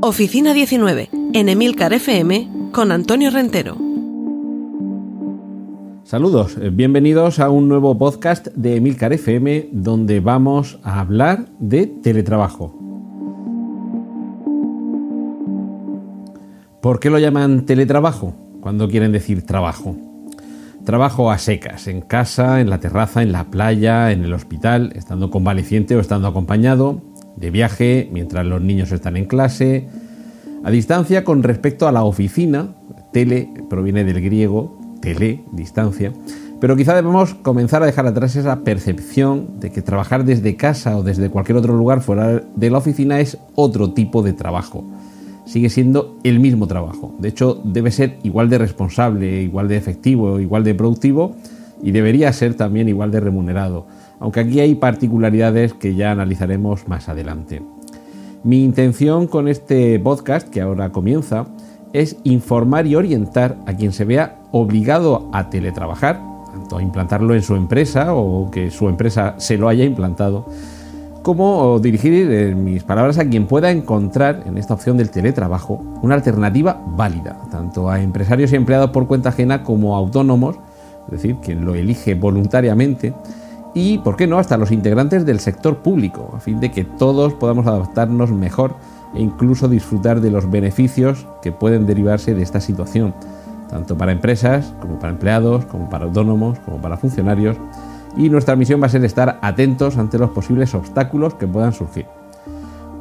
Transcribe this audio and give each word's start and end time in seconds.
Oficina 0.00 0.52
19, 0.52 1.10
en 1.32 1.48
Emilcar 1.48 1.92
FM, 1.92 2.70
con 2.72 2.92
Antonio 2.92 3.30
Rentero. 3.30 3.76
Saludos, 6.04 6.56
eh, 6.60 6.70
bienvenidos 6.70 7.38
a 7.38 7.48
un 7.48 7.68
nuevo 7.68 7.96
podcast 7.96 8.48
de 8.48 8.76
Emilcar 8.76 9.12
FM 9.12 9.68
donde 9.72 10.20
vamos 10.20 10.78
a 10.82 11.00
hablar 11.00 11.46
de 11.58 11.86
teletrabajo. 11.86 12.76
¿Por 16.82 16.98
qué 16.98 17.08
lo 17.10 17.20
llaman 17.20 17.64
teletrabajo 17.64 18.34
cuando 18.60 18.88
quieren 18.88 19.12
decir 19.12 19.46
trabajo? 19.46 19.96
Trabajo 20.84 21.30
a 21.30 21.38
secas, 21.38 21.86
en 21.86 22.00
casa, 22.00 22.60
en 22.60 22.68
la 22.68 22.80
terraza, 22.80 23.22
en 23.22 23.30
la 23.30 23.44
playa, 23.44 24.10
en 24.10 24.24
el 24.24 24.32
hospital, 24.32 24.92
estando 24.96 25.30
convaleciente 25.30 25.94
o 25.94 26.00
estando 26.00 26.26
acompañado, 26.26 27.00
de 27.36 27.50
viaje, 27.50 28.08
mientras 28.12 28.46
los 28.46 28.60
niños 28.60 28.92
están 28.92 29.16
en 29.16 29.26
clase, 29.26 29.88
a 30.64 30.70
distancia 30.70 31.24
con 31.24 31.42
respecto 31.42 31.88
a 31.88 31.92
la 31.92 32.04
oficina, 32.04 32.74
tele 33.12 33.48
proviene 33.68 34.04
del 34.04 34.20
griego, 34.20 34.78
tele, 35.00 35.42
distancia, 35.52 36.12
pero 36.60 36.76
quizá 36.76 36.94
debemos 36.94 37.34
comenzar 37.34 37.82
a 37.82 37.86
dejar 37.86 38.06
atrás 38.06 38.36
esa 38.36 38.60
percepción 38.60 39.58
de 39.58 39.72
que 39.72 39.82
trabajar 39.82 40.24
desde 40.24 40.54
casa 40.54 40.96
o 40.96 41.02
desde 41.02 41.28
cualquier 41.28 41.58
otro 41.58 41.76
lugar 41.76 42.02
fuera 42.02 42.40
de 42.54 42.70
la 42.70 42.78
oficina 42.78 43.18
es 43.18 43.36
otro 43.56 43.92
tipo 43.92 44.22
de 44.22 44.32
trabajo. 44.32 44.84
Sigue 45.44 45.70
siendo 45.70 46.16
el 46.22 46.38
mismo 46.38 46.68
trabajo. 46.68 47.16
De 47.18 47.30
hecho, 47.30 47.60
debe 47.64 47.90
ser 47.90 48.16
igual 48.22 48.48
de 48.48 48.58
responsable, 48.58 49.42
igual 49.42 49.66
de 49.66 49.76
efectivo, 49.76 50.38
igual 50.38 50.62
de 50.62 50.76
productivo 50.76 51.34
y 51.82 51.90
debería 51.90 52.32
ser 52.32 52.54
también 52.54 52.88
igual 52.88 53.10
de 53.10 53.18
remunerado, 53.18 53.86
aunque 54.22 54.38
aquí 54.38 54.60
hay 54.60 54.76
particularidades 54.76 55.74
que 55.74 55.96
ya 55.96 56.12
analizaremos 56.12 56.86
más 56.86 57.08
adelante. 57.08 57.60
Mi 58.44 58.62
intención 58.62 59.26
con 59.26 59.48
este 59.48 59.98
podcast, 59.98 60.48
que 60.48 60.60
ahora 60.60 60.90
comienza, 60.90 61.46
es 61.92 62.16
informar 62.22 62.86
y 62.86 62.94
orientar 62.94 63.56
a 63.66 63.74
quien 63.74 63.92
se 63.92 64.04
vea 64.04 64.38
obligado 64.52 65.28
a 65.32 65.50
teletrabajar, 65.50 66.20
tanto 66.52 66.78
a 66.78 66.82
implantarlo 66.82 67.34
en 67.34 67.42
su 67.42 67.56
empresa 67.56 68.14
o 68.14 68.48
que 68.52 68.70
su 68.70 68.88
empresa 68.88 69.34
se 69.38 69.58
lo 69.58 69.68
haya 69.68 69.84
implantado, 69.84 70.46
cómo 71.22 71.80
dirigir 71.80 72.30
en 72.30 72.62
mis 72.62 72.84
palabras 72.84 73.18
a 73.18 73.28
quien 73.28 73.48
pueda 73.48 73.72
encontrar 73.72 74.44
en 74.46 74.56
esta 74.56 74.74
opción 74.74 74.96
del 74.96 75.10
teletrabajo 75.10 75.82
una 76.00 76.14
alternativa 76.14 76.80
válida, 76.96 77.40
tanto 77.50 77.90
a 77.90 78.00
empresarios 78.00 78.52
y 78.52 78.56
empleados 78.56 78.90
por 78.90 79.08
cuenta 79.08 79.30
ajena 79.30 79.64
como 79.64 79.96
autónomos, 79.96 80.60
es 81.06 81.12
decir, 81.12 81.36
quien 81.42 81.64
lo 81.64 81.74
elige 81.74 82.14
voluntariamente, 82.14 83.14
y, 83.74 83.98
¿por 83.98 84.16
qué 84.16 84.26
no?, 84.26 84.38
hasta 84.38 84.56
los 84.56 84.70
integrantes 84.70 85.24
del 85.24 85.40
sector 85.40 85.78
público, 85.78 86.30
a 86.36 86.40
fin 86.40 86.60
de 86.60 86.70
que 86.70 86.84
todos 86.84 87.34
podamos 87.34 87.66
adaptarnos 87.66 88.30
mejor 88.30 88.74
e 89.14 89.20
incluso 89.20 89.68
disfrutar 89.68 90.20
de 90.20 90.30
los 90.30 90.50
beneficios 90.50 91.26
que 91.42 91.52
pueden 91.52 91.86
derivarse 91.86 92.34
de 92.34 92.42
esta 92.42 92.60
situación, 92.60 93.14
tanto 93.70 93.96
para 93.96 94.12
empresas 94.12 94.74
como 94.80 94.98
para 94.98 95.12
empleados, 95.12 95.64
como 95.66 95.88
para 95.88 96.04
autónomos, 96.04 96.58
como 96.60 96.78
para 96.78 96.96
funcionarios 96.96 97.56
y 98.16 98.28
nuestra 98.28 98.56
misión 98.56 98.80
va 98.82 98.86
a 98.86 98.90
ser 98.90 99.04
estar 99.04 99.38
atentos 99.42 99.96
ante 99.96 100.18
los 100.18 100.30
posibles 100.30 100.74
obstáculos 100.74 101.34
que 101.34 101.46
puedan 101.46 101.72
surgir. 101.72 102.06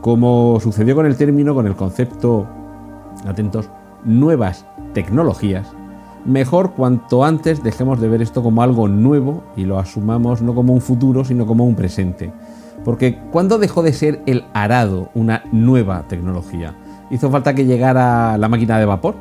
Como 0.00 0.58
sucedió 0.60 0.94
con 0.94 1.06
el 1.06 1.16
término, 1.16 1.54
con 1.54 1.66
el 1.66 1.74
concepto, 1.76 2.46
atentos, 3.26 3.68
nuevas 4.04 4.64
tecnologías, 4.94 5.66
mejor 6.24 6.72
cuanto 6.72 7.24
antes 7.24 7.62
dejemos 7.62 8.00
de 8.00 8.08
ver 8.08 8.22
esto 8.22 8.42
como 8.42 8.62
algo 8.62 8.88
nuevo 8.88 9.42
y 9.56 9.64
lo 9.64 9.78
asumamos 9.78 10.42
no 10.42 10.54
como 10.54 10.72
un 10.72 10.80
futuro, 10.80 11.24
sino 11.24 11.46
como 11.46 11.64
un 11.64 11.74
presente. 11.74 12.32
Porque 12.84 13.18
¿cuándo 13.30 13.58
dejó 13.58 13.82
de 13.82 13.92
ser 13.92 14.22
el 14.26 14.44
arado 14.54 15.10
una 15.14 15.42
nueva 15.52 16.04
tecnología? 16.08 16.74
¿Hizo 17.10 17.30
falta 17.30 17.54
que 17.54 17.66
llegara 17.66 18.38
la 18.38 18.48
máquina 18.48 18.78
de 18.78 18.86
vapor? 18.86 19.14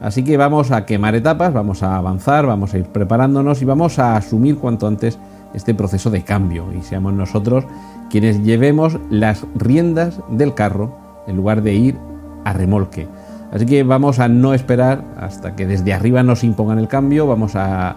Así 0.00 0.22
que 0.22 0.36
vamos 0.36 0.70
a 0.70 0.86
quemar 0.86 1.14
etapas, 1.14 1.52
vamos 1.52 1.82
a 1.82 1.96
avanzar, 1.96 2.46
vamos 2.46 2.72
a 2.72 2.78
ir 2.78 2.86
preparándonos 2.86 3.60
y 3.62 3.64
vamos 3.64 3.98
a 3.98 4.16
asumir 4.16 4.56
cuanto 4.56 4.86
antes 4.86 5.18
este 5.54 5.74
proceso 5.74 6.10
de 6.10 6.22
cambio 6.22 6.66
y 6.72 6.82
seamos 6.82 7.12
nosotros 7.14 7.64
quienes 8.10 8.42
llevemos 8.42 8.98
las 9.10 9.44
riendas 9.54 10.20
del 10.30 10.54
carro 10.54 10.96
en 11.26 11.36
lugar 11.36 11.62
de 11.62 11.74
ir 11.74 11.98
a 12.44 12.52
remolque. 12.52 13.08
Así 13.52 13.64
que 13.66 13.82
vamos 13.82 14.18
a 14.18 14.28
no 14.28 14.54
esperar 14.54 15.04
hasta 15.16 15.56
que 15.56 15.66
desde 15.66 15.92
arriba 15.94 16.22
nos 16.22 16.44
impongan 16.44 16.78
el 16.78 16.88
cambio, 16.88 17.26
vamos 17.26 17.52
a, 17.54 17.96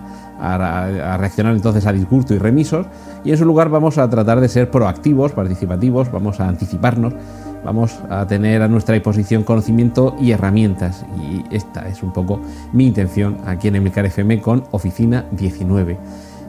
reaccionar 1.19 1.53
entonces 1.53 1.85
a 1.85 1.94
disgusto 1.94 2.34
y 2.34 2.39
remisos 2.39 2.88
y 3.23 3.29
en 3.29 3.38
su 3.38 3.45
lugar 3.45 3.69
vamos 3.69 4.00
a 4.00 4.09
tratar 4.09 4.41
de 4.41 4.50
ser 4.50 4.72
proactivos, 4.72 5.34
participativos, 5.34 6.12
vamos 6.12 6.39
a 6.39 6.47
anticiparnos 6.47 7.13
vamos 7.63 8.00
a 8.09 8.25
tener 8.28 8.62
a 8.62 8.67
nuestra 8.67 8.95
disposición 8.95 9.44
conocimiento 9.44 10.16
y 10.19 10.31
herramientas. 10.31 11.06
Y 11.19 11.44
esta 11.56 11.88
es 11.88 12.03
un 12.03 12.12
poco 12.12 12.41
mi 12.73 12.88
intención 12.88 13.38
aquí 13.45 13.68
en 13.68 13.75
Emilcar 13.75 14.06
FM 14.06 14.41
con 14.41 14.63
Oficina 14.72 15.25
19. 15.31 15.97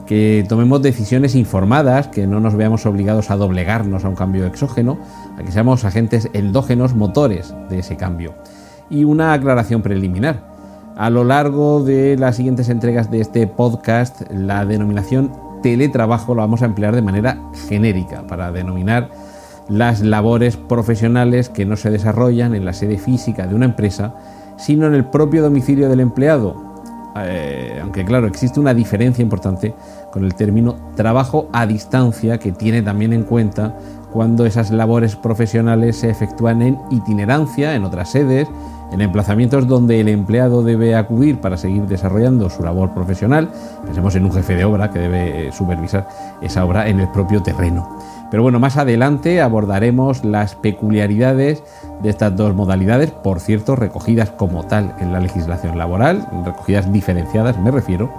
Que 0.07 0.45
tomemos 0.49 0.83
decisiones 0.83 1.35
informadas, 1.35 2.09
que 2.09 2.27
no 2.27 2.41
nos 2.41 2.55
veamos 2.55 2.87
obligados 2.87 3.31
a 3.31 3.37
doblegarnos 3.37 4.05
a 4.05 4.09
un 4.09 4.15
cambio 4.15 4.47
exógeno, 4.47 4.99
a 5.39 5.43
que 5.43 5.53
seamos 5.53 5.85
agentes 5.85 6.29
endógenos 6.33 6.95
motores 6.95 7.55
de 7.71 7.79
ese 7.79 7.97
cambio. 7.97 8.35
Y 8.93 9.05
una 9.05 9.33
aclaración 9.33 9.81
preliminar. 9.81 10.53
A 10.99 11.09
lo 11.09 11.25
largo 11.25 11.83
de 11.83 12.15
las 12.19 12.37
siguientes 12.37 12.69
entregas 12.69 13.11
de 13.11 13.23
este 13.23 13.47
podcast, 13.47 14.31
la 14.31 14.67
denominación 14.67 15.33
teletrabajo 15.63 16.35
la 16.35 16.43
vamos 16.43 16.61
a 16.61 16.67
emplear 16.67 16.95
de 16.95 17.01
manera 17.01 17.39
genérica 17.69 18.27
para 18.27 18.53
denominar 18.53 19.09
las 19.71 20.03
labores 20.03 20.59
profesionales 20.59 21.49
que 21.49 21.65
no 21.65 21.77
se 21.77 21.91
desarrollan 21.91 22.55
en 22.55 22.67
la 22.67 22.75
sede 22.75 22.99
física 22.99 23.47
de 23.47 23.55
una 23.55 23.65
empresa, 23.65 24.15
sino 24.59 24.87
en 24.87 24.93
el 24.93 25.07
propio 25.07 25.43
domicilio 25.43 25.89
del 25.89 26.01
empleado. 26.01 26.55
Eh, 27.17 27.79
aunque 27.81 28.05
claro, 28.05 28.27
existe 28.27 28.61
una 28.61 28.75
diferencia 28.75 29.23
importante 29.23 29.75
con 30.13 30.25
el 30.25 30.35
término 30.35 30.77
trabajo 30.97 31.49
a 31.55 31.67
distancia 31.67 32.37
que 32.39 32.53
tiene 32.53 32.83
también 32.83 33.15
en 33.15 33.23
cuenta 33.23 33.75
cuando 34.13 34.45
esas 34.45 34.71
labores 34.71 35.17
profesionales 35.17 35.97
se 35.97 36.11
efectúan 36.11 36.61
en 36.61 36.79
itinerancia, 36.91 37.75
en 37.75 37.85
otras 37.85 38.11
sedes, 38.11 38.49
en 38.93 39.01
emplazamientos 39.01 39.67
donde 39.67 40.01
el 40.01 40.09
empleado 40.09 40.63
debe 40.63 40.95
acudir 40.95 41.41
para 41.41 41.57
seguir 41.57 41.87
desarrollando 41.87 42.51
su 42.51 42.63
labor 42.63 42.93
profesional. 42.95 43.51
Pensemos 43.85 44.15
en 44.15 44.25
un 44.25 44.33
jefe 44.33 44.55
de 44.55 44.65
obra 44.65 44.91
que 44.91 44.99
debe 44.99 45.51
supervisar 45.53 46.07
esa 46.41 46.65
obra 46.65 46.89
en 46.89 47.01
el 47.01 47.09
propio 47.09 47.43
terreno. 47.43 47.99
Pero 48.31 48.43
bueno, 48.43 48.59
más 48.59 48.77
adelante 48.77 49.43
abordaremos 49.43 50.25
las 50.25 50.55
peculiaridades 50.55 51.63
de 52.03 52.09
estas 52.09 52.35
dos 52.35 52.55
modalidades, 52.55 53.11
por 53.11 53.41
cierto, 53.41 53.77
recogidas 53.77 54.31
como 54.31 54.65
tal 54.65 54.95
en 55.01 55.13
la 55.13 55.21
legislación 55.21 55.77
laboral, 55.77 56.27
recogidas 56.45 56.91
diferenciadas 56.91 57.59
me 57.59 57.71
refiero, 57.71 58.11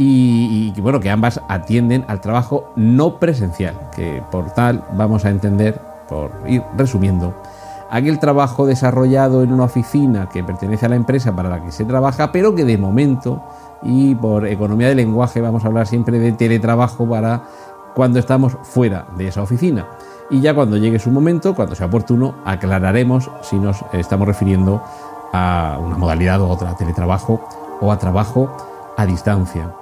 y, 0.00 0.70
bueno, 0.80 1.00
que 1.00 1.10
ambas 1.10 1.40
atienden 1.48 2.04
al 2.06 2.20
trabajo 2.20 2.70
no 2.76 3.18
presencial, 3.18 3.74
que 3.96 4.22
por 4.30 4.52
tal 4.52 4.84
vamos 4.92 5.24
a 5.24 5.30
entender, 5.30 5.80
por 6.08 6.30
ir 6.46 6.62
resumiendo, 6.76 7.34
aquel 7.90 8.18
trabajo 8.18 8.66
desarrollado 8.66 9.42
en 9.42 9.52
una 9.52 9.64
oficina 9.64 10.28
que 10.28 10.44
pertenece 10.44 10.86
a 10.86 10.88
la 10.88 10.96
empresa 10.96 11.34
para 11.34 11.48
la 11.48 11.62
que 11.62 11.72
se 11.72 11.84
trabaja, 11.84 12.32
pero 12.32 12.54
que 12.54 12.64
de 12.64 12.78
momento 12.78 13.42
y 13.82 14.14
por 14.14 14.46
economía 14.46 14.88
de 14.88 14.94
lenguaje 14.94 15.40
vamos 15.40 15.64
a 15.64 15.68
hablar 15.68 15.86
siempre 15.86 16.18
de 16.18 16.32
teletrabajo 16.32 17.08
para 17.08 17.42
cuando 17.94 18.18
estamos 18.18 18.56
fuera 18.62 19.06
de 19.16 19.28
esa 19.28 19.42
oficina. 19.42 19.86
y 20.30 20.40
ya 20.42 20.54
cuando 20.54 20.76
llegue 20.76 20.98
su 20.98 21.10
momento, 21.10 21.54
cuando 21.54 21.74
sea 21.74 21.86
oportuno, 21.86 22.34
aclararemos 22.44 23.30
si 23.40 23.56
nos 23.56 23.82
estamos 23.92 24.28
refiriendo 24.28 24.82
a 25.32 25.78
una 25.80 25.96
modalidad 25.96 26.40
u 26.42 26.46
otra, 26.46 26.76
teletrabajo 26.76 27.40
o 27.80 27.90
a 27.90 27.98
trabajo 27.98 28.50
a 28.96 29.06
distancia. 29.06 29.72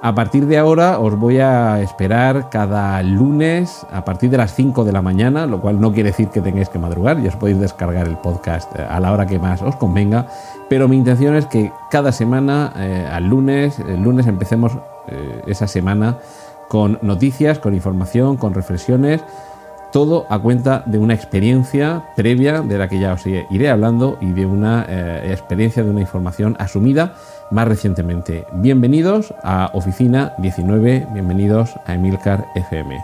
A 0.00 0.14
partir 0.14 0.46
de 0.46 0.56
ahora 0.56 1.00
os 1.00 1.18
voy 1.18 1.38
a 1.38 1.80
esperar 1.82 2.50
cada 2.50 3.02
lunes 3.02 3.84
a 3.90 4.04
partir 4.04 4.30
de 4.30 4.36
las 4.36 4.54
5 4.54 4.84
de 4.84 4.92
la 4.92 5.02
mañana, 5.02 5.44
lo 5.44 5.60
cual 5.60 5.80
no 5.80 5.92
quiere 5.92 6.10
decir 6.10 6.28
que 6.28 6.40
tengáis 6.40 6.68
que 6.68 6.78
madrugar, 6.78 7.20
ya 7.20 7.30
os 7.30 7.36
podéis 7.36 7.58
descargar 7.58 8.06
el 8.06 8.16
podcast 8.16 8.70
eh, 8.78 8.86
a 8.88 9.00
la 9.00 9.12
hora 9.12 9.26
que 9.26 9.40
más 9.40 9.60
os 9.60 9.74
convenga, 9.74 10.28
pero 10.68 10.86
mi 10.86 10.96
intención 10.96 11.34
es 11.34 11.46
que 11.46 11.72
cada 11.90 12.12
semana, 12.12 12.72
eh, 12.76 13.08
al 13.10 13.24
lunes, 13.24 13.80
el 13.80 14.00
lunes 14.00 14.28
empecemos 14.28 14.78
eh, 15.08 15.42
esa 15.48 15.66
semana 15.66 16.18
con 16.68 17.00
noticias, 17.02 17.58
con 17.58 17.74
información, 17.74 18.36
con 18.36 18.54
reflexiones 18.54 19.24
todo 19.90 20.26
a 20.28 20.38
cuenta 20.38 20.84
de 20.86 20.98
una 20.98 21.14
experiencia 21.14 22.04
previa 22.14 22.60
de 22.60 22.78
la 22.78 22.88
que 22.88 23.00
ya 23.00 23.14
os 23.14 23.26
iré 23.26 23.70
hablando 23.70 24.18
y 24.20 24.32
de 24.32 24.44
una 24.44 24.84
experiencia 25.24 25.82
de 25.82 25.88
una 25.88 26.02
información 26.02 26.56
asumida 26.58 27.14
más 27.50 27.68
recientemente. 27.68 28.46
Bienvenidos 28.52 29.34
a 29.42 29.70
Oficina 29.72 30.34
19, 30.38 31.08
bienvenidos 31.12 31.74
a 31.86 31.94
Emilcar 31.94 32.46
FM. 32.54 32.98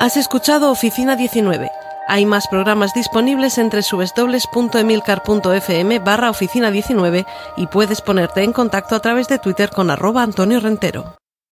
Has 0.00 0.16
escuchado 0.16 0.70
Oficina 0.70 1.16
19 1.16 1.70
hay 2.10 2.26
más 2.26 2.48
programas 2.48 2.92
disponibles 2.92 3.56
entre 3.58 3.82
www.emilcar.fm 3.88 6.00
barra 6.00 6.30
oficina 6.30 6.72
19 6.72 7.24
y 7.56 7.68
puedes 7.68 8.00
ponerte 8.00 8.42
en 8.42 8.52
contacto 8.52 8.96
a 8.96 9.00
través 9.00 9.28
de 9.28 9.38
Twitter 9.38 9.70
con 9.70 9.92
arroba 9.92 10.24
Antonio 10.24 10.58
Rentero. 10.58 11.19